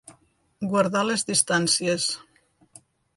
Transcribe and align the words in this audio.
Guardar 0.71 1.03
les 1.09 1.23
distàncies. 1.31 2.07